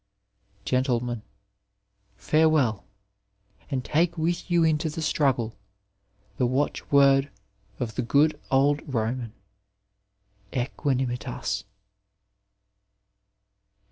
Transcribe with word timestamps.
Gentlemen,— 0.65 1.21
^Farewell, 2.19 2.85
and 3.69 3.85
take 3.85 4.17
with 4.17 4.49
you 4.49 4.63
into 4.63 4.89
the 4.89 4.99
struggle 4.99 5.55
the 6.37 6.47
watchword 6.47 7.29
of 7.79 7.93
the 7.93 8.01
good 8.01 8.39
old 8.49 8.81
Roman— 8.91 9.31
Aequanimitaa. 10.53 11.65